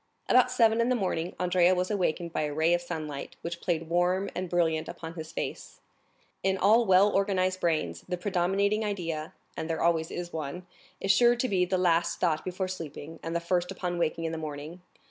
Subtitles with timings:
[0.27, 3.87] About seven in the morning Andrea was awakened by a ray of sunlight, which played,
[3.87, 5.79] warm and brilliant, upon his face.
[6.41, 11.65] In all well organized brains, the predominating idea—and there always is one—is sure to be
[11.65, 14.81] the last thought before sleeping, and the first upon waking in the morning.